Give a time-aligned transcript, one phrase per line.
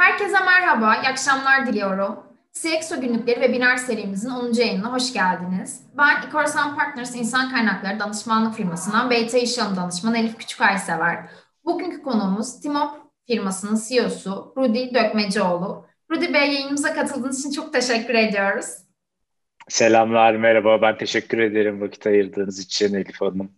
[0.00, 2.18] Herkese merhaba, iyi akşamlar diliyorum.
[2.52, 4.52] CXO günlükleri webinar serimizin 10.
[4.52, 5.82] yayınına hoş geldiniz.
[5.98, 11.18] Ben Ikorsan Partners İnsan Kaynakları Danışmanlık firmasından BT İşalım Danışmanı Elif Küçükaysever.
[11.64, 12.90] Bugünkü konuğumuz Timop
[13.26, 15.86] firmasının CEO'su Rudy Dökmecioğlu.
[16.10, 18.66] Rudy Bey yayınımıza katıldığınız için çok teşekkür ediyoruz.
[19.68, 20.82] Selamlar, merhaba.
[20.82, 23.52] Ben teşekkür ederim vakit ayırdığınız için Elif Hanım.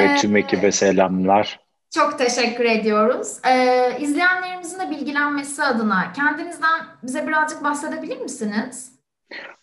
[0.00, 1.67] Ve ee, tüm ekibe selamlar.
[1.94, 3.38] Çok teşekkür ediyoruz.
[3.46, 8.92] Ee, izleyenlerimizin de bilgilenmesi adına kendinizden bize birazcık bahsedebilir misiniz?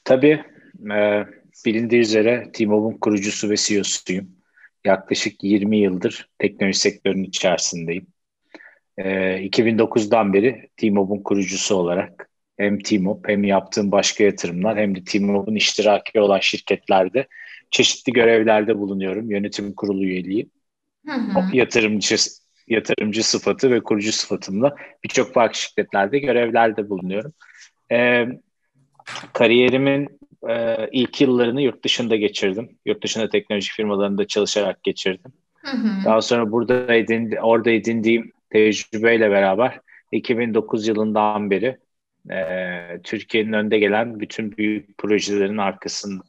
[0.03, 0.43] Tabii.
[0.91, 1.23] E,
[1.65, 4.29] bilindiği üzere T-Mobile'un kurucusu ve CEO'suyum.
[4.85, 8.07] Yaklaşık 20 yıldır teknoloji sektörünün içerisindeyim.
[8.97, 9.03] E,
[9.45, 16.19] 2009'dan beri T-Mobile'un kurucusu olarak hem T-Mob hem yaptığım başka yatırımlar hem de T-Mobile'un iştiraki
[16.19, 17.27] olan şirketlerde
[17.71, 19.31] çeşitli görevlerde bulunuyorum.
[19.31, 20.49] Yönetim kurulu üyeliği.
[21.05, 21.55] Hı hı.
[21.57, 22.15] Yatırımcı
[22.67, 27.33] yatırımcı sıfatı ve kurucu sıfatımla birçok farklı şirketlerde görevlerde bulunuyorum.
[27.91, 28.27] Ee,
[29.33, 32.69] kariyerimin e, ilk yıllarını yurt dışında geçirdim.
[32.85, 35.31] Yurt dışında teknoloji firmalarında çalışarak geçirdim.
[35.57, 36.05] Hı hı.
[36.05, 39.79] Daha sonra burada edindi, orada edindiğim tecrübeyle beraber
[40.11, 41.77] 2009 yılından beri
[42.31, 46.23] e, Türkiye'nin önde gelen bütün büyük projelerin arkasında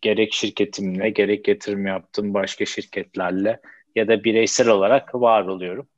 [0.00, 3.60] gerek şirketimle gerek yatırım yaptığım başka şirketlerle
[3.94, 5.88] ya da bireysel olarak var oluyorum.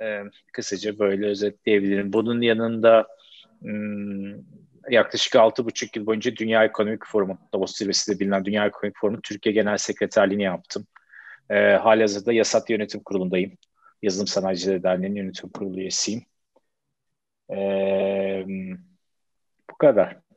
[0.00, 0.22] Ee,
[0.52, 2.12] kısaca böyle özetleyebilirim.
[2.12, 3.06] Bunun yanında
[3.60, 4.34] hmm,
[4.90, 9.76] yaklaşık 6,5 yıl boyunca Dünya Ekonomik Forumu, Davos zirvesinde bilinen Dünya Ekonomik Forumu Türkiye Genel
[9.76, 10.86] Sekreterliğini yaptım.
[11.50, 13.52] Ee, halihazırda Yasat Yönetim Kurulu'ndayım.
[14.02, 16.22] Yazılım Sanayicileri Derneği'nin yönetim kurulu üyesiyim.
[17.50, 18.44] Ee,
[19.70, 20.29] bu kadar.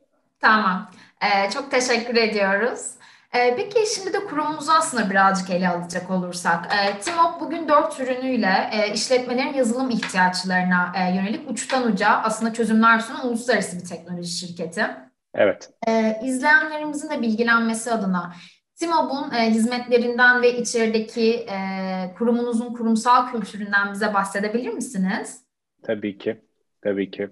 [0.44, 0.90] Tamam.
[1.22, 2.90] Ee, çok teşekkür ediyoruz.
[3.34, 6.68] Ee, peki şimdi de kurumumuzu aslında birazcık ele alacak olursak.
[6.72, 12.98] Ee, Timop bugün dört ürünüyle e, işletmelerin yazılım ihtiyaçlarına e, yönelik uçtan uca aslında çözümler
[12.98, 14.86] sunan uluslararası bir teknoloji şirketi.
[15.34, 15.70] Evet.
[15.88, 18.32] Ee, izleyenlerimizin de bilgilenmesi adına
[18.76, 21.56] Timop'un e, hizmetlerinden ve içerideki e,
[22.18, 25.44] kurumunuzun kurumsal kültüründen bize bahsedebilir misiniz?
[25.82, 26.40] Tabii ki.
[26.82, 27.30] Tabii ki.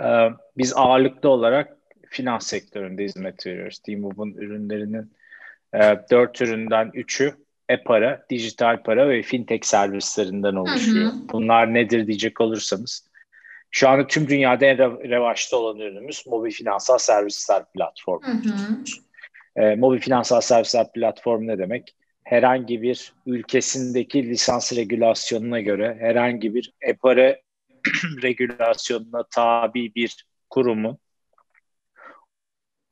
[0.00, 1.79] Ee, biz ağırlıklı olarak
[2.10, 3.78] finans sektöründe hizmet veriyoruz.
[3.78, 5.12] T-Move'un ürünlerinin
[5.74, 7.34] e, dört üründen üçü
[7.68, 11.12] e-para, dijital para ve fintech servislerinden oluşuyor.
[11.12, 11.28] Hı hı.
[11.32, 13.10] Bunlar nedir diyecek olursanız
[13.70, 14.78] şu anda tüm dünyada en
[15.10, 18.26] revaçta olan ürünümüz mobil finansal servisler platformu.
[18.26, 19.64] Hı hı.
[19.64, 21.96] E, mobil finansal servisler platformu ne demek?
[22.24, 27.36] Herhangi bir ülkesindeki lisans regülasyonuna göre herhangi bir e-para
[28.22, 30.98] regülasyonuna tabi bir kurumun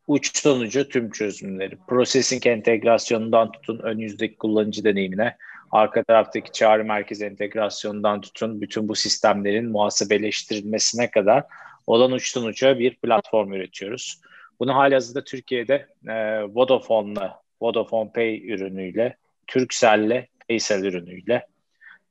[0.08, 1.76] uçtan uca tüm çözümleri.
[1.88, 5.36] Processing entegrasyonundan tutun ön yüzdeki kullanıcı deneyimine,
[5.70, 11.44] arka taraftaki çağrı merkezi entegrasyonundan tutun bütün bu sistemlerin muhasebeleştirilmesine kadar
[11.86, 14.20] olan uçtan uca bir platform üretiyoruz.
[14.60, 21.46] Bunu halihazırda Türkiye'de e, Vodafone'la, Vodafone Pay ürünüyle, Turkcell'le, Paysel ürünüyle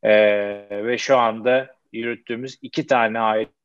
[0.03, 0.13] e,
[0.71, 3.56] ve şu anda yürüttüğümüz iki tane ayrı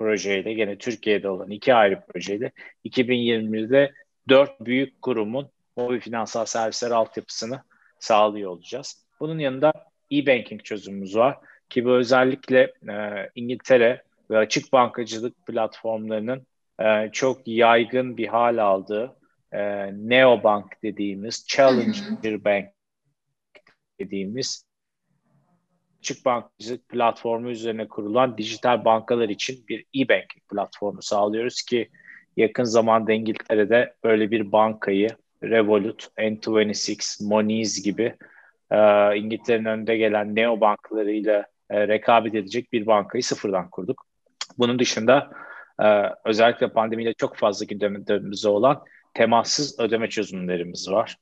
[0.00, 2.52] projeyle gene Türkiye'de olan iki ayrı projeyle
[2.84, 3.92] 2020'de
[4.28, 7.62] dört büyük kurumun mobil finansal servisler altyapısını
[7.98, 9.04] sağlıyor olacağız.
[9.20, 9.72] Bunun yanında
[10.10, 12.94] e-banking çözümümüz var ki bu özellikle e,
[13.34, 16.46] İngiltere ve açık bankacılık platformlarının
[16.80, 19.16] e, çok yaygın bir hal aldığı
[19.52, 19.60] e,
[19.92, 22.66] neobank dediğimiz, challenger bank
[24.00, 24.64] dediğimiz
[26.00, 31.88] açık bankacılık platformu üzerine kurulan dijital bankalar için bir e-banking platformu sağlıyoruz ki
[32.36, 35.08] yakın zamanda İngiltere'de böyle bir bankayı
[35.42, 38.16] Revolut, N26, Moniz gibi
[38.70, 38.78] e,
[39.16, 44.06] İngiltere'nin önünde gelen neobanklarıyla e, rekabet edecek bir bankayı sıfırdan kurduk.
[44.58, 45.30] Bunun dışında
[45.82, 45.86] e,
[46.24, 48.84] özellikle pandemiyle çok fazla gündemimizde olan
[49.14, 51.16] temassız ödeme çözümlerimiz var.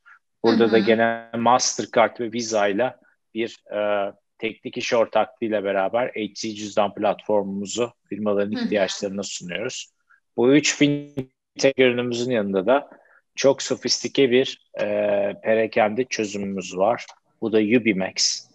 [0.45, 0.73] Burada hı hı.
[0.73, 2.97] da gene Mastercard ve Visa ile
[3.35, 9.93] bir e, teknik iş ortaklığıyla beraber HC cüzdan platformumuzu firmaların ihtiyaçlarına sunuyoruz.
[10.37, 12.91] Bu üç fintech ürünümüzün yanında da
[13.35, 14.85] çok sofistike bir e,
[15.43, 17.07] perakende çözümümüz var.
[17.41, 18.49] Bu da Ubimax.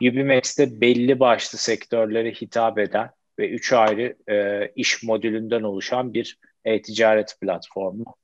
[0.00, 7.36] Ubimax'te belli başlı sektörlere hitap eden ve üç ayrı e, iş modülünden oluşan bir e-ticaret
[7.40, 8.14] platformu.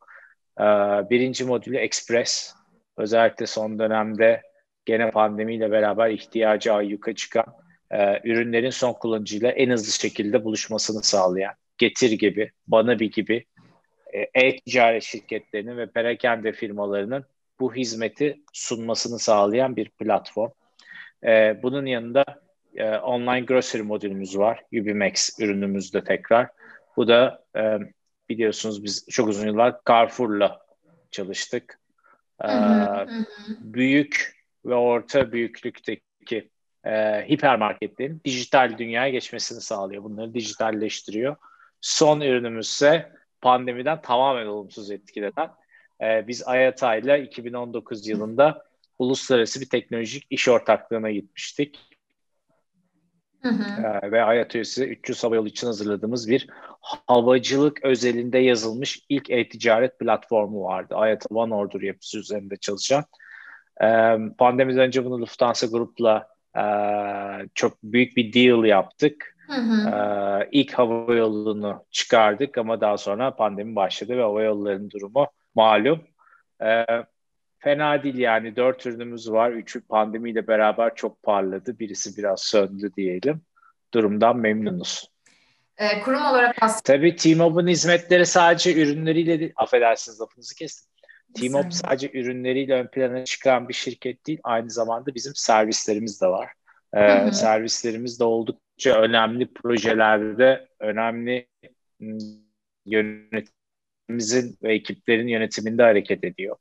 [0.60, 0.64] E,
[1.10, 2.54] birinci modülü Express.
[2.96, 4.42] Özellikle son dönemde
[4.84, 7.46] gene pandemiyle beraber ihtiyacı ayyuka çıkan
[7.90, 13.44] e, ürünlerin son kullanıcıyla en hızlı şekilde buluşmasını sağlayan Getir gibi, Banabi gibi
[14.12, 17.24] e, e-ticaret şirketlerinin ve perakende firmalarının
[17.60, 20.50] bu hizmeti sunmasını sağlayan bir platform.
[21.24, 22.24] E, bunun yanında
[22.74, 24.64] e, online grocery modülümüz var.
[24.72, 26.48] Ubimax ürünümüzde tekrar.
[26.96, 27.78] Bu da e,
[28.28, 30.60] biliyorsunuz biz çok uzun yıllar Carrefour'la
[31.10, 31.80] çalıştık.
[32.44, 32.48] E,
[33.60, 36.50] büyük ve orta büyüklükteki
[36.84, 36.90] e,
[37.28, 40.04] hipermarketlerin dijital dünyaya geçmesini sağlıyor.
[40.04, 41.36] Bunları dijitalleştiriyor.
[41.80, 45.50] Son ürünümüz ise pandemiden tamamen olumsuz etkilenen.
[46.02, 48.64] E, biz Ayata ile 2019 yılında
[48.98, 51.78] uluslararası bir teknolojik iş ortaklığına gitmiştik.
[53.42, 53.82] Hı hı.
[54.02, 56.46] E, ve Ayat üyesi 300 Hava Yolu için hazırladığımız bir
[56.80, 60.94] havacılık özelinde yazılmış ilk e-ticaret platformu vardı.
[60.94, 63.04] Ayata One Order yapısı üzerinde çalışan.
[63.80, 66.64] E, pandemiden önce bunu Lufthansa Group'la e,
[67.54, 69.36] çok büyük bir deal yaptık.
[69.46, 69.88] Hı hı.
[69.88, 76.00] E, ilk hava yolunu çıkardık ama daha sonra pandemi başladı ve hava yollarının durumu malum.
[76.64, 76.86] E,
[77.58, 79.50] fena değil yani dört ürünümüz var.
[79.50, 81.78] Üçü pandemiyle beraber çok parladı.
[81.78, 83.42] Birisi biraz söndü diyelim.
[83.94, 85.12] Durumdan memnunuz.
[85.76, 86.82] E, kurum olarak aslında...
[86.82, 89.52] Tabii T-Mobile'ın hizmetleri sadece ürünleriyle değil.
[89.56, 90.91] Affedersiniz lafınızı kestim.
[91.34, 94.40] T-Mobile sadece ürünleriyle ön plana çıkan bir şirket değil.
[94.44, 96.48] Aynı zamanda bizim servislerimiz de var.
[96.96, 101.48] Ee, servislerimiz de oldukça önemli projelerde, önemli
[102.86, 106.56] yönetimimizin ve ekiplerin yönetiminde hareket ediyor.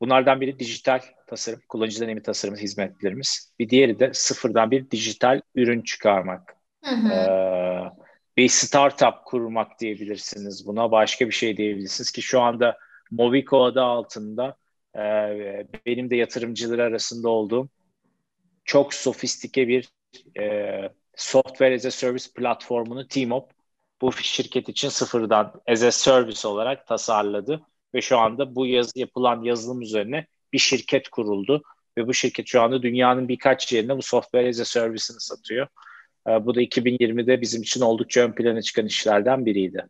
[0.00, 3.54] Bunlardan biri dijital tasarım, kullanıcı deneyimi tasarım hizmetlerimiz.
[3.58, 6.56] Bir diğeri de sıfırdan bir dijital ürün çıkarmak.
[6.84, 7.12] Hı hı.
[7.12, 8.07] Ee,
[8.38, 10.90] bir startup kurmak diyebilirsiniz buna.
[10.90, 12.78] Başka bir şey diyebilirsiniz ki şu anda
[13.10, 14.56] Movico adı altında
[14.96, 15.00] e,
[15.86, 17.68] benim de yatırımcılar arasında olduğum
[18.64, 19.88] çok sofistike bir
[20.40, 20.80] e,
[21.16, 23.50] software as a service platformunu Teamop
[24.00, 27.62] bu şirket için sıfırdan as a service olarak tasarladı
[27.94, 31.62] ve şu anda bu yaz, yapılan yazılım üzerine bir şirket kuruldu
[31.96, 35.66] ve bu şirket şu anda dünyanın birkaç yerine bu software as a service'ini satıyor.
[36.28, 39.86] E, bu da 2020'de bizim için oldukça ön plana çıkan işlerden biriydi.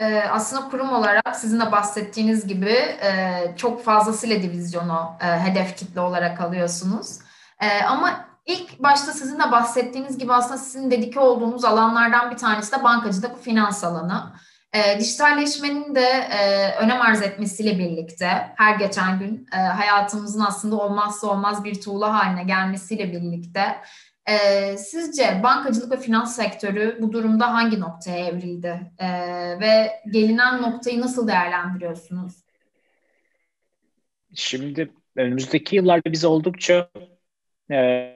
[0.00, 2.70] Ee, aslında kurum olarak sizin de bahsettiğiniz gibi
[3.02, 7.18] e, çok fazlasıyla divizyonu e, hedef kitle olarak alıyorsunuz.
[7.60, 12.72] E, ama ilk başta sizin de bahsettiğiniz gibi aslında sizin dedike olduğunuz alanlardan bir tanesi
[12.72, 14.32] de bankacılık, finans alanı.
[14.72, 21.26] E, dijitalleşmenin de e, önem arz etmesiyle birlikte her geçen gün e, hayatımızın aslında olmazsa
[21.26, 23.76] olmaz bir tuğla haline gelmesiyle birlikte
[24.28, 29.08] e, sizce bankacılık ve finans sektörü bu durumda hangi noktaya evrildi e,
[29.60, 32.34] ve gelinen noktayı nasıl değerlendiriyorsunuz?
[34.34, 36.90] Şimdi önümüzdeki yıllarda biz oldukça
[37.70, 38.14] e,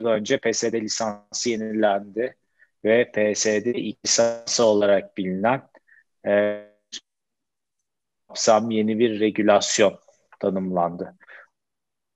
[0.00, 2.36] önce PSD lisansı yenilendi
[2.84, 5.62] ve PSD lisansı olarak bilinen
[6.26, 6.71] e,
[8.32, 9.98] kapsam yeni bir regülasyon
[10.40, 11.14] tanımlandı.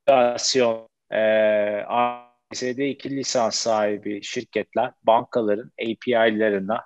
[0.09, 1.21] Regülasyon e,
[1.87, 6.85] ABS'de iki lisans sahibi şirketler bankaların API'larına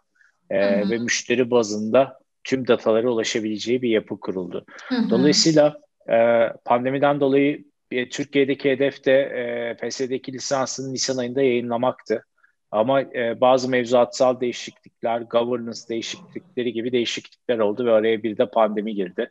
[0.50, 4.66] e, ve müşteri bazında tüm datalara ulaşabileceği bir yapı kuruldu.
[4.88, 5.10] Hı hı.
[5.10, 5.78] Dolayısıyla
[6.10, 12.26] e, pandemiden dolayı e, Türkiye'deki hedef de e, PS'deki lisansını Nisan ayında yayınlamaktı.
[12.72, 18.96] Ama e, bazı mevzuatsal değişiklikler, governance değişiklikleri gibi değişiklikler oldu ve araya bir de pandemi
[18.96, 19.30] girdi.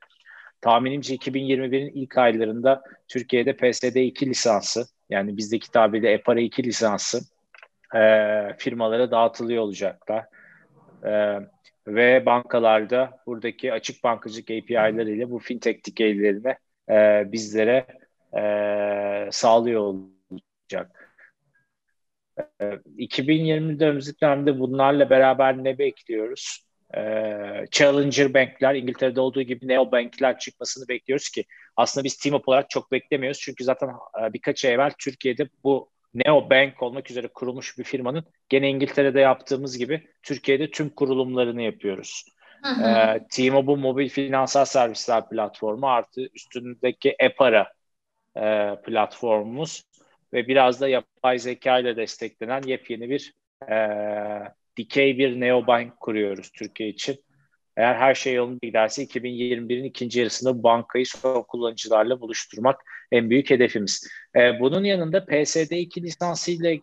[0.61, 7.21] Tahminimce 2021'in ilk aylarında Türkiye'de PSD 2 lisansı yani bizdeki tabirle EPARA 2 lisansı
[7.95, 8.01] e,
[8.59, 10.25] firmalara dağıtılıyor olacaklar.
[11.05, 11.41] E,
[11.87, 16.55] ve bankalarda buradaki açık bankacılık API'larıyla bu fintech dikeylerini
[16.91, 17.87] e, bizlere
[18.39, 21.00] e, sağlıyor olacak.
[22.61, 22.65] E,
[22.99, 26.59] 2020'de önümüzdeki dönemde bunlarla beraber ne bekliyoruz?
[26.97, 27.01] E,
[27.71, 31.45] challenger bankler, İngiltere'de olduğu gibi neo bankler çıkmasını bekliyoruz ki
[31.77, 33.41] aslında biz team up olarak çok beklemiyoruz.
[33.41, 38.25] Çünkü zaten e, birkaç ay evvel Türkiye'de bu neo bank olmak üzere kurulmuş bir firmanın
[38.49, 42.25] gene İngiltere'de yaptığımız gibi Türkiye'de tüm kurulumlarını yapıyoruz.
[42.85, 47.73] E, T-Mobile mobil finansal servisler platformu artı üstündeki EPARA
[48.37, 49.83] e, platformumuz
[50.33, 53.35] ve biraz da yapay zeka ile desteklenen yepyeni bir
[53.71, 53.77] e,
[54.77, 57.17] dikey bir neobank kuruyoruz Türkiye için.
[57.77, 62.81] Eğer her şey yolunda giderse 2021'in ikinci yarısında bankayı son kullanıcılarla buluşturmak
[63.13, 64.09] en büyük hedefimiz.
[64.37, 66.77] E, bunun yanında PSD2 lisansıyla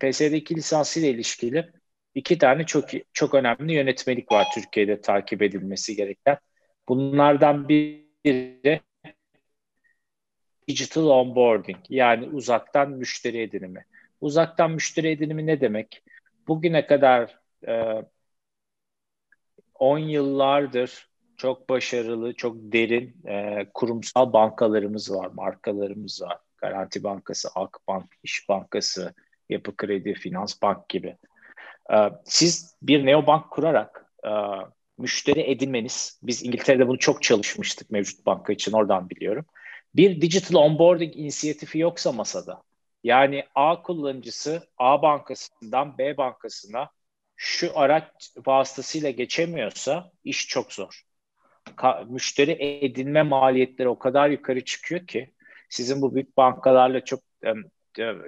[0.00, 1.72] PSD2 lisansıyla ilişkili
[2.14, 6.38] iki tane çok çok önemli yönetmelik var Türkiye'de takip edilmesi gereken.
[6.88, 8.80] Bunlardan biri
[10.68, 13.84] digital onboarding yani uzaktan müşteri edinimi.
[14.20, 16.02] Uzaktan müşteri edinimi ne demek?
[16.48, 18.04] Bugüne kadar e,
[19.74, 26.38] 10 yıllardır çok başarılı, çok derin e, kurumsal bankalarımız var, markalarımız var.
[26.56, 29.14] Garanti Bankası, Akbank, İş Bankası,
[29.48, 31.16] Yapı Kredi, Finans Bank gibi.
[31.92, 34.30] E, siz bir neobank kurarak e,
[34.98, 39.46] müşteri edinmeniz, biz İngiltere'de bunu çok çalışmıştık mevcut banka için, oradan biliyorum.
[39.96, 42.62] Bir digital onboarding inisiyatifi yoksa masada,
[43.04, 46.90] yani A kullanıcısı A bankasından B bankasına
[47.36, 48.04] şu araç
[48.46, 51.02] vasıtasıyla geçemiyorsa iş çok zor.
[51.76, 55.34] Ka- müşteri edinme maliyetleri o kadar yukarı çıkıyor ki
[55.68, 57.20] sizin bu büyük bankalarla çok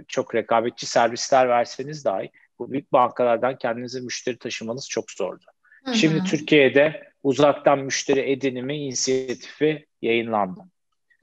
[0.08, 5.44] çok rekabetçi servisler verseniz dahi bu büyük bankalardan kendinize müşteri taşımanız çok zordu.
[5.84, 5.94] Hı hı.
[5.94, 10.60] Şimdi Türkiye'de uzaktan müşteri edinimi inisiyatifi yayınlandı.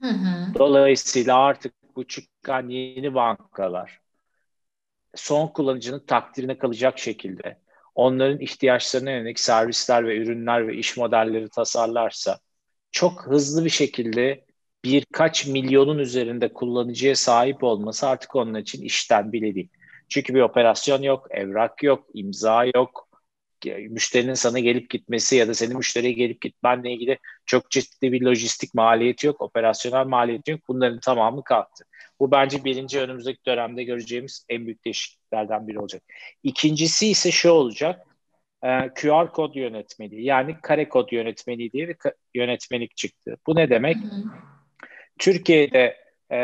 [0.04, 0.54] Hı hı.
[0.58, 4.00] Dolayısıyla artık bu çıkan yeni bankalar
[5.14, 7.58] son kullanıcının takdirine kalacak şekilde
[7.94, 12.38] onların ihtiyaçlarına yönelik servisler ve ürünler ve iş modelleri tasarlarsa
[12.90, 14.44] çok hızlı bir şekilde
[14.84, 19.68] birkaç milyonun üzerinde kullanıcıya sahip olması artık onun için işten bile değil.
[20.08, 23.03] Çünkü bir operasyon yok, evrak yok, imza yok.
[23.90, 28.74] Müşterinin sana gelip gitmesi ya da senin müşteriye gelip gitmenle ilgili çok ciddi bir lojistik
[28.74, 30.60] maliyeti yok, operasyonel maliyeti yok.
[30.68, 31.84] Bunların tamamı kalktı.
[32.20, 36.02] Bu bence birinci önümüzdeki dönemde göreceğimiz en büyük değişikliklerden biri olacak.
[36.42, 38.06] İkincisi ise şu olacak.
[38.62, 41.96] E, QR kod yönetmeliği yani kare kod yönetmeliği diye bir
[42.34, 43.36] yönetmelik çıktı.
[43.46, 43.96] Bu ne demek?
[45.18, 45.96] Türkiye'de
[46.32, 46.38] e,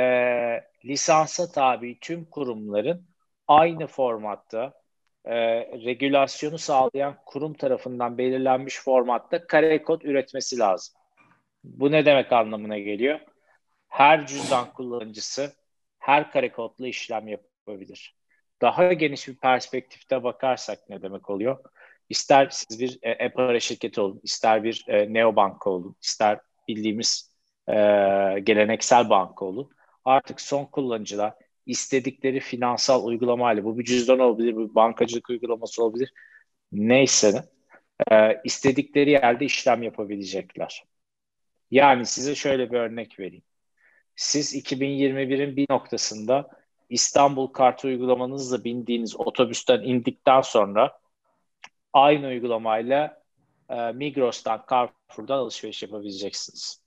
[0.84, 3.06] lisansa tabi tüm kurumların
[3.48, 4.79] aynı formatta
[5.24, 5.34] e,
[5.84, 10.94] regülasyonu sağlayan kurum tarafından belirlenmiş formatta kare kod üretmesi lazım.
[11.64, 13.20] Bu ne demek anlamına geliyor?
[13.88, 15.52] Her cüzdan kullanıcısı
[15.98, 18.14] her kare kodlu işlem yapabilir.
[18.62, 21.58] Daha geniş bir perspektifte bakarsak ne demek oluyor?
[22.08, 27.34] İster siz bir e-para şirketi olun, ister bir e, neobanka olun, ister bildiğimiz
[27.68, 27.74] e,
[28.42, 29.70] geleneksel banka olun.
[30.04, 31.34] Artık son kullanıcılar
[31.66, 36.12] istedikleri finansal uygulamayla, bu bir cüzdan olabilir, bu bankacılık uygulaması olabilir,
[36.72, 37.44] neyse
[38.10, 40.84] e, istedikleri yerde işlem yapabilecekler.
[41.70, 43.44] Yani size şöyle bir örnek vereyim.
[44.16, 46.50] Siz 2021'in bir noktasında
[46.88, 50.98] İstanbul kartı uygulamanızla bindiğiniz otobüsten indikten sonra
[51.92, 53.22] aynı uygulamayla
[53.68, 56.82] e, Migros'tan, Carrefour'dan alışveriş yapabileceksiniz.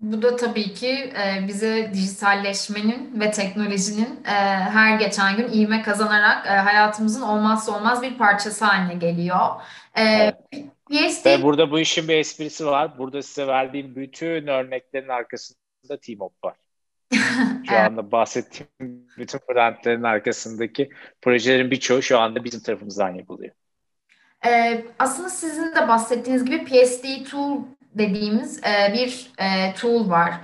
[0.00, 6.46] Bu da tabii ki e, bize dijitalleşmenin ve teknolojinin e, her geçen gün ivme kazanarak
[6.46, 9.46] e, hayatımızın olmazsa olmaz bir parçası haline geliyor.
[9.94, 10.34] Evet.
[10.90, 11.26] PSD...
[11.26, 12.98] Ve burada bu işin bir esprisi var.
[12.98, 16.56] Burada size verdiğim bütün örneklerin arkasında T-Mob var.
[17.68, 18.68] Şu anda bahsettiğim
[19.18, 20.90] bütün brandlerin arkasındaki
[21.22, 23.54] projelerin birçoğu şu anda bizim tarafımızdan yapılıyor.
[24.46, 27.62] Ee, aslında sizin de bahsettiğiniz gibi PSD tool
[27.94, 30.34] dediğimiz e, bir e, tool var.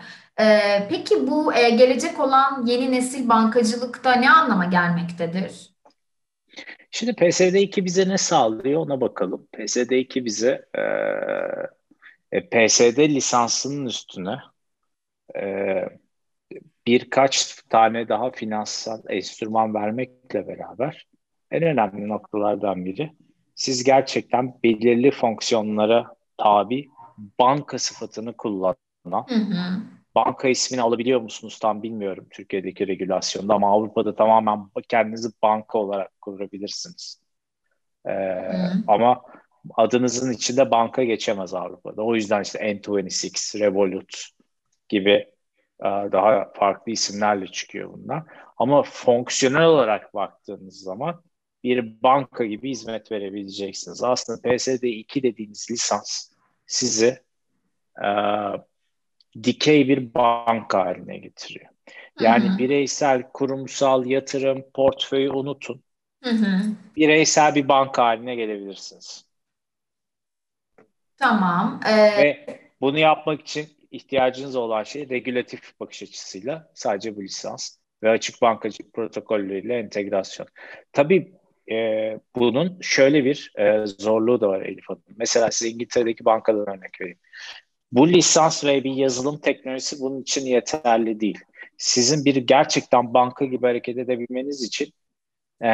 [0.40, 0.44] E,
[0.88, 5.70] peki bu e, gelecek olan yeni nesil bankacılıkta ne anlama gelmektedir?
[6.90, 9.48] Şimdi PSD2 bize ne sağlıyor ona bakalım.
[9.52, 10.82] PSD2 bize e,
[12.32, 14.38] e PSD lisansının üstüne
[15.36, 15.42] e,
[16.86, 21.06] birkaç tane daha finansal enstrüman vermekle beraber
[21.50, 23.12] en önemli noktalardan biri
[23.54, 26.88] siz gerçekten belirli fonksiyonlara tabi
[27.38, 29.80] banka sıfatını kullanan hı hı.
[30.14, 37.22] banka ismini alabiliyor musunuz tam bilmiyorum Türkiye'deki regülasyonda ama Avrupa'da tamamen kendinizi banka olarak kurabilirsiniz.
[38.08, 38.12] Ee,
[38.86, 39.22] ama
[39.74, 42.02] adınızın içinde banka geçemez Avrupa'da.
[42.02, 44.28] O yüzden işte N26, Revolut,
[44.88, 45.10] gibi
[45.80, 48.22] e, daha farklı isimlerle çıkıyor bunlar.
[48.56, 51.22] Ama fonksiyonel olarak baktığınız zaman
[51.64, 54.02] bir banka gibi hizmet verebileceksiniz.
[54.02, 56.30] Aslında PSD2 dediğiniz lisans
[56.66, 57.22] sizi
[58.04, 58.08] e,
[59.42, 61.70] dikey bir banka haline getiriyor.
[62.20, 62.58] Yani Hı-hı.
[62.58, 65.82] bireysel, kurumsal, yatırım, portföyü unutun.
[66.24, 66.60] Hı-hı.
[66.96, 69.26] Bireysel bir banka haline gelebilirsiniz.
[71.16, 71.80] Tamam.
[71.86, 71.96] Ee...
[71.96, 78.42] Ve bunu yapmak için ihtiyacınız olan şey regülatif bakış açısıyla sadece bu lisans ve açık
[78.42, 80.48] bankacılık protokolleriyle entegrasyon.
[80.92, 81.32] Tabii
[81.70, 85.02] e, bunun şöyle bir e, zorluğu da var Elif Hanım.
[85.16, 87.18] Mesela size İngiltere'deki bankadan örnek vereyim.
[87.92, 91.38] Bu lisans ve bir yazılım teknolojisi bunun için yeterli değil.
[91.78, 94.92] Sizin bir gerçekten banka gibi hareket edebilmeniz için
[95.64, 95.68] e,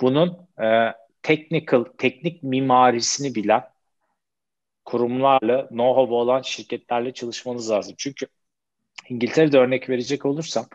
[0.00, 3.62] bunun e, technical, teknik mimarisini bilen
[4.84, 7.94] kurumlarla, know-how olan şirketlerle çalışmanız lazım.
[7.98, 8.26] Çünkü
[9.08, 10.66] İngiltere'de örnek verecek olursam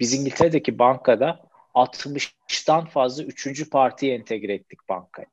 [0.00, 1.45] biz İngiltere'deki bankada
[1.76, 5.28] 60'tan fazla üçüncü partiyi entegre ettik bankaya.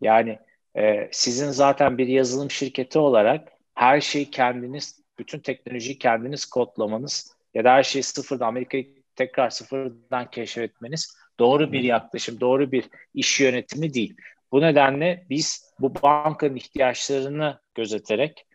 [0.00, 0.38] Yani
[0.76, 7.64] e, sizin zaten bir yazılım şirketi olarak her şeyi kendiniz, bütün teknolojiyi kendiniz kodlamanız ya
[7.64, 13.94] da her şeyi sıfırdan Amerika'yı tekrar sıfırdan keşfetmeniz doğru bir yaklaşım, doğru bir iş yönetimi
[13.94, 14.16] değil.
[14.52, 18.46] Bu nedenle biz bu bankanın ihtiyaçlarını gözeterek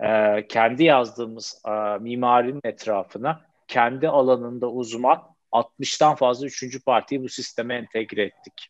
[0.00, 1.70] e, kendi yazdığımız e,
[2.00, 8.68] mimarinin etrafına kendi alanında uzman 60'tan fazla üçüncü partiyi bu sisteme entegre ettik.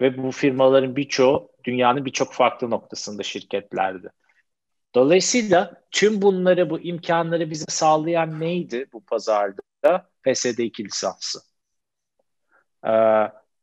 [0.00, 4.10] Ve bu firmaların birçoğu dünyanın birçok farklı noktasında şirketlerdi.
[4.94, 9.62] Dolayısıyla tüm bunları, bu imkanları bize sağlayan neydi bu pazarda?
[10.24, 11.40] PSD2 lisansı.
[12.86, 12.90] Ee,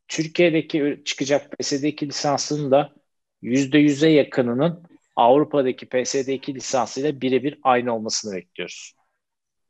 [0.07, 2.93] Türkiye'deki çıkacak PSD2 lisansının da
[3.41, 4.83] %100'e yakınının
[5.15, 8.93] Avrupa'daki PSD2 lisansıyla birebir aynı olmasını bekliyoruz.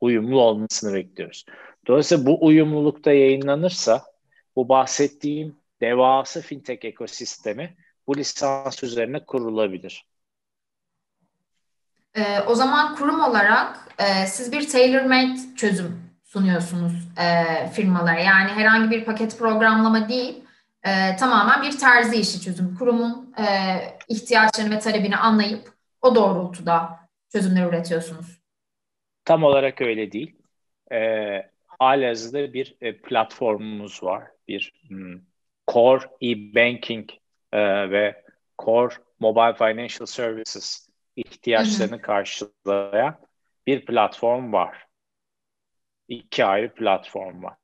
[0.00, 1.44] Uyumlu olmasını bekliyoruz.
[1.86, 4.02] Dolayısıyla bu uyumlulukta yayınlanırsa
[4.56, 10.06] bu bahsettiğim devasa fintech ekosistemi bu lisans üzerine kurulabilir.
[12.14, 18.20] Ee, o zaman kurum olarak e, siz bir tailor-made çözüm sunuyorsunuz e, firmalara.
[18.20, 20.44] Yani herhangi bir paket programlama değil,
[20.84, 22.76] e, tamamen bir terzi işi çözüm.
[22.78, 23.44] Kurumun e,
[24.08, 25.72] ihtiyaçlarını ve talebini anlayıp
[26.02, 26.98] o doğrultuda
[27.32, 28.42] çözümler üretiyorsunuz.
[29.24, 30.36] Tam olarak öyle değil.
[30.92, 30.98] E,
[31.82, 34.24] halihazırda bir e, platformumuz var.
[34.48, 35.20] Bir hmm,
[35.68, 37.10] core e-banking
[37.52, 38.24] e, ve
[38.58, 42.02] core mobile financial services ihtiyaçlarını hı hı.
[42.02, 43.16] karşılayan
[43.66, 44.86] bir platform var.
[46.08, 47.54] İki ayrı platform var.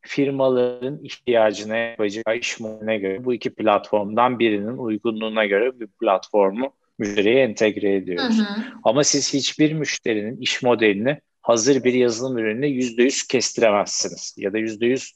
[0.00, 7.42] Firmaların ihtiyacına yapacağı iş modeline göre bu iki platformdan birinin uygunluğuna göre bir platformu müşteriye
[7.42, 8.38] entegre ediyoruz.
[8.38, 8.64] Hı hı.
[8.84, 14.34] Ama siz hiçbir müşterinin iş modelini hazır bir yazılım yüzde yüz kestiremezsiniz.
[14.38, 15.12] Ya da yüzde yüz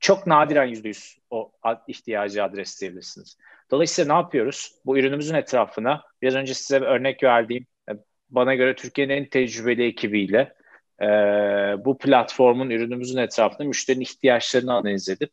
[0.00, 1.52] çok nadiren yüzde yüz o
[1.88, 3.36] ihtiyacı adresleyebilirsiniz.
[3.70, 4.72] Dolayısıyla ne yapıyoruz?
[4.86, 7.92] Bu ürünümüzün etrafına biraz önce size bir örnek verdiğim e,
[8.30, 10.54] bana göre Türkiye'nin en tecrübeli ekibiyle
[11.02, 11.06] e,
[11.84, 15.30] bu platformun ürünümüzün etrafında müşterinin ihtiyaçlarını analiz edip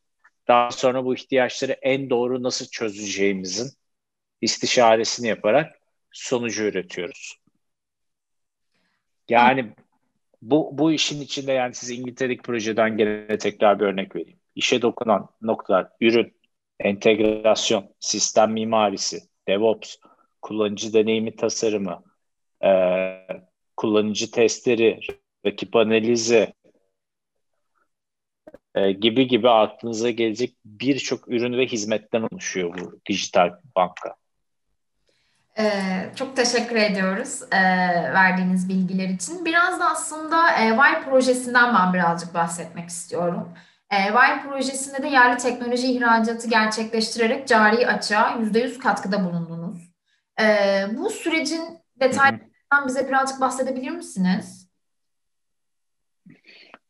[0.47, 3.71] daha sonra bu ihtiyaçları en doğru nasıl çözeceğimizin
[4.41, 5.79] istişaresini yaparak
[6.11, 7.39] sonucu üretiyoruz.
[9.29, 9.73] Yani
[10.45, 14.39] bu, bu işin içinde yani size İngiltere'deki projeden gene tekrar bir örnek vereyim.
[14.55, 16.33] İşe dokunan noktalar, ürün,
[16.79, 19.95] entegrasyon, sistem mimarisi, DevOps,
[20.41, 22.03] kullanıcı deneyimi tasarımı,
[22.63, 22.71] e,
[23.77, 24.99] kullanıcı testleri,
[25.45, 26.53] rakip analizi
[28.75, 34.15] e, gibi gibi aklınıza gelecek birçok ürün ve hizmetten oluşuyor bu dijital banka.
[35.59, 37.57] Ee, çok teşekkür ediyoruz e,
[38.13, 39.45] verdiğiniz bilgiler için.
[39.45, 43.53] Biraz da aslında e, Wire projesinden ben birazcık bahsetmek istiyorum.
[43.91, 49.91] E, Wire projesinde de yerli teknoloji ihracatı gerçekleştirerek cari açığa %100 katkıda bulundunuz.
[50.41, 50.45] E,
[50.97, 54.69] bu sürecin detaylarından bize birazcık bahsedebilir misiniz?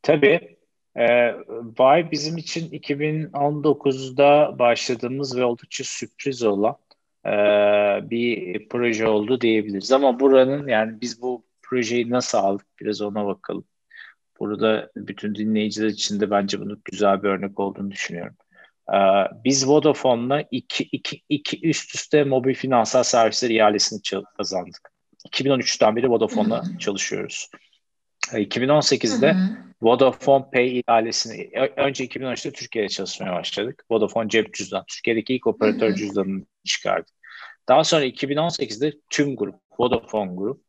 [0.02, 0.58] Tabii.
[0.96, 1.34] E,
[1.80, 6.78] Vay bizim için 2019'da başladığımız ve oldukça sürpriz olan
[7.26, 7.32] e,
[8.10, 9.92] bir proje oldu diyebiliriz.
[9.92, 13.66] Ama buranın yani biz bu projeyi nasıl aldık biraz ona bakalım.
[14.40, 18.36] Burada bütün dinleyiciler için de bence bunun güzel bir örnek olduğunu düşünüyorum.
[18.94, 18.98] Ee,
[19.44, 24.00] biz Vodafone'la iki, iki, iki üst üste mobil finansal servisler ihalesini
[24.38, 24.92] kazandık.
[25.30, 27.50] 2013'ten beri Vodafone'la çalışıyoruz.
[28.32, 29.36] 2018'de ee,
[29.82, 33.86] Vodafone Pay ihalesini önce 2013'te Türkiye'de çalışmaya başladık.
[33.92, 34.84] Vodafone cep cüzdan.
[34.88, 37.15] Türkiye'deki ilk operatör cüzdanını çıkardık.
[37.70, 40.62] Daha sonra 2018'de tüm grup, Vodafone Grup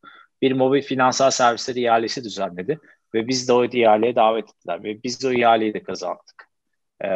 [0.42, 2.78] bir mobil finansal servisler ihalesi düzenledi
[3.14, 6.48] ve biz de o ihaleye davet ettiler ve biz de o ihaleyi de kazandık.
[7.04, 7.08] Ee,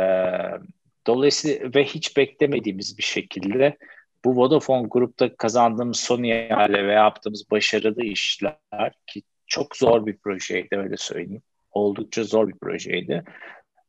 [1.06, 3.76] dolayısıyla ve hiç beklemediğimiz bir şekilde
[4.24, 10.76] bu Vodafone grupta kazandığımız son ihale ve yaptığımız başarılı işler ki çok zor bir projeydi
[10.76, 11.42] öyle söyleyeyim.
[11.70, 13.24] Oldukça zor bir projeydi.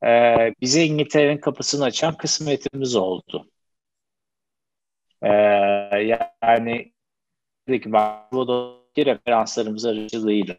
[0.06, 3.48] Ee, bize İngiltere'nin kapısını açan kısmetimiz oldu.
[5.24, 5.30] Ee,
[6.44, 6.94] yani
[8.32, 10.56] Vodafone referanslarımız aracılığıyla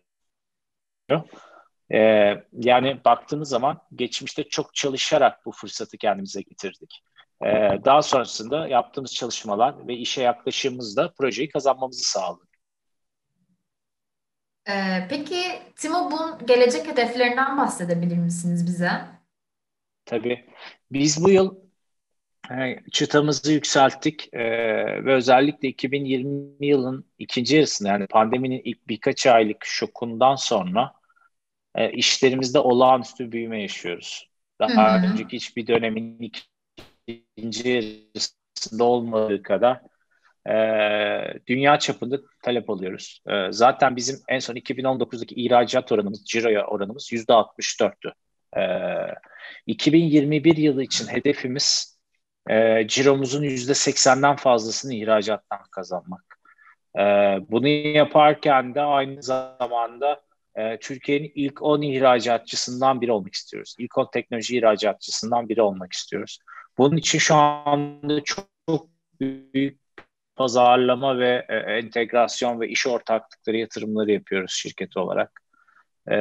[1.92, 7.02] ee, yani baktığımız zaman geçmişte çok çalışarak bu fırsatı kendimize getirdik.
[7.44, 12.44] Ee, daha sonrasında yaptığımız çalışmalar ve işe yaklaşımımızda projeyi kazanmamızı sağladı.
[14.68, 15.42] Ee, peki
[15.76, 18.90] Timob'un gelecek hedeflerinden bahsedebilir misiniz bize?
[20.04, 20.46] Tabii.
[20.90, 21.61] Biz bu yıl
[22.92, 24.40] çıtamızı yükselttik e,
[25.04, 30.92] ve özellikle 2020 yılın ikinci yarısında yani pandeminin ilk birkaç aylık şokundan sonra
[31.74, 34.30] e, işlerimizde olağanüstü büyüme yaşıyoruz.
[34.60, 35.12] Daha Hı-hı.
[35.12, 36.32] önceki hiçbir dönemin
[37.06, 39.80] ikinci yarısında olmadığı kadar
[40.48, 40.54] e,
[41.46, 43.22] dünya çapında talep alıyoruz.
[43.28, 48.12] E, zaten bizim en son 2019'daki ihracat oranımız, ciroya oranımız %64'tü.
[48.56, 48.62] E,
[49.66, 51.91] 2021 yılı için hedefimiz
[52.50, 56.38] e, ciromuzun %80'den fazlasını ihracattan kazanmak.
[56.98, 57.02] E,
[57.50, 60.20] bunu yaparken de aynı zamanda
[60.54, 63.74] e, Türkiye'nin ilk 10 ihracatçısından biri olmak istiyoruz.
[63.78, 66.38] İlk 10 teknoloji ihracatçısından biri olmak istiyoruz.
[66.78, 68.88] Bunun için şu anda çok, çok
[69.20, 69.80] büyük
[70.36, 75.40] pazarlama ve e, entegrasyon ve iş ortaklıkları yatırımları yapıyoruz şirket olarak.
[76.10, 76.16] E,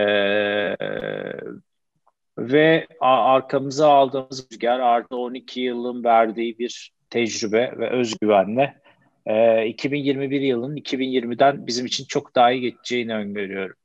[2.38, 8.82] ve arkamıza aldığımız rüzgar artı 12 yılın verdiği bir tecrübe ve özgüvenle
[9.26, 13.76] e, 2021 yılının 2020'den bizim için çok daha iyi geçeceğini öngörüyorum.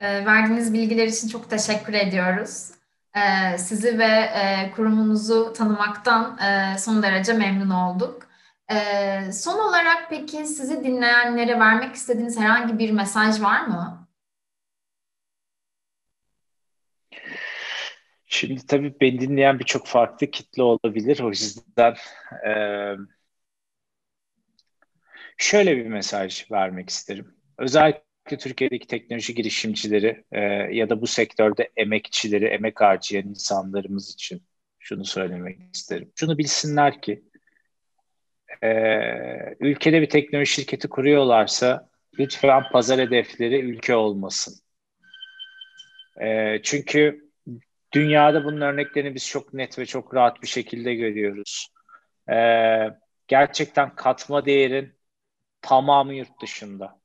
[0.00, 2.70] E, verdiğiniz bilgiler için çok teşekkür ediyoruz.
[3.14, 8.26] E, sizi ve e, kurumunuzu tanımaktan e, son derece memnun olduk.
[8.68, 14.05] E, son olarak peki sizi dinleyenlere vermek istediğiniz herhangi bir mesaj var mı?
[18.26, 21.20] Şimdi tabii beni dinleyen birçok farklı kitle olabilir.
[21.20, 21.94] O yüzden
[22.46, 22.52] e,
[25.36, 27.34] şöyle bir mesaj vermek isterim.
[27.58, 30.40] Özellikle Türkiye'deki teknoloji girişimcileri e,
[30.76, 34.42] ya da bu sektörde emekçileri, emek harcayan insanlarımız için
[34.78, 36.12] şunu söylemek isterim.
[36.14, 37.24] Şunu bilsinler ki
[38.62, 38.70] e,
[39.60, 44.54] ülkede bir teknoloji şirketi kuruyorlarsa lütfen pazar hedefleri ülke olmasın.
[46.20, 47.25] E, çünkü
[48.00, 51.68] dünyada bunun örneklerini biz çok net ve çok rahat bir şekilde görüyoruz.
[52.30, 52.36] E,
[53.28, 54.94] gerçekten katma değerin
[55.62, 57.00] tamamı yurt dışında.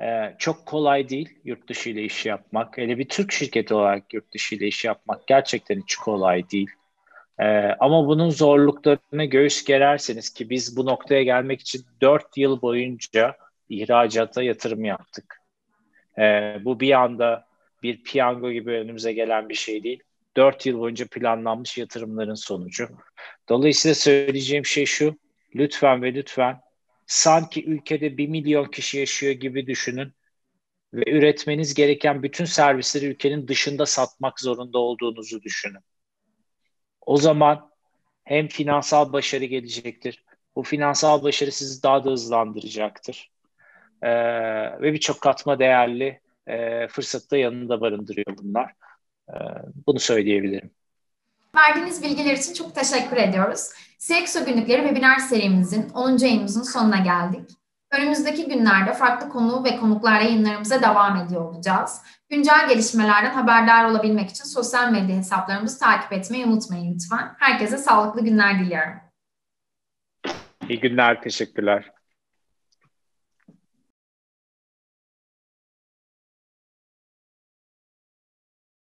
[0.00, 2.78] Ee, çok kolay değil yurt dışı ile iş yapmak.
[2.78, 6.70] Hele bir Türk şirketi olarak yurt dışı ile iş yapmak gerçekten hiç kolay değil.
[7.38, 7.44] Ee,
[7.80, 13.36] ama bunun zorluklarını göğüs gererseniz ki biz bu noktaya gelmek için 4 yıl boyunca
[13.68, 15.40] ihracata yatırım yaptık.
[16.18, 17.47] Ee, bu bir anda
[17.82, 20.02] bir piyango gibi önümüze gelen bir şey değil.
[20.36, 22.88] 4 yıl boyunca planlanmış yatırımların sonucu.
[23.48, 25.18] Dolayısıyla söyleyeceğim şey şu,
[25.54, 26.60] lütfen ve lütfen
[27.06, 30.12] sanki ülkede 1 milyon kişi yaşıyor gibi düşünün
[30.94, 35.80] ve üretmeniz gereken bütün servisleri ülkenin dışında satmak zorunda olduğunuzu düşünün.
[37.00, 37.70] O zaman
[38.24, 40.24] hem finansal başarı gelecektir.
[40.56, 43.30] Bu finansal başarı sizi daha da hızlandıracaktır.
[44.02, 44.10] Ee,
[44.80, 48.72] ve birçok katma değerli e, fırsatı da yanında barındırıyor bunlar.
[49.28, 49.34] Ee,
[49.86, 50.70] bunu söyleyebilirim.
[51.56, 53.70] Verdiğiniz bilgiler için çok teşekkür ediyoruz.
[53.98, 56.18] CXO günlükleri webinar serimizin 10.
[56.18, 57.50] yayınımızın sonuna geldik.
[57.90, 62.02] Önümüzdeki günlerde farklı konu ve konuklarla yayınlarımıza devam ediyor olacağız.
[62.28, 67.34] Güncel gelişmelerden haberdar olabilmek için sosyal medya hesaplarımızı takip etmeyi unutmayın lütfen.
[67.38, 68.92] Herkese sağlıklı günler diliyorum.
[70.68, 71.90] İyi günler, teşekkürler.